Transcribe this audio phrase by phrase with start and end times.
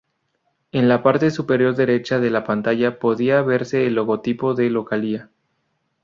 [0.71, 5.29] En la parte superior derecha de la pantalla podía verse el logotipo de Localia.